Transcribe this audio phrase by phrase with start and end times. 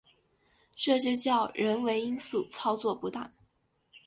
[0.75, 3.31] 这就叫人为因素操作不当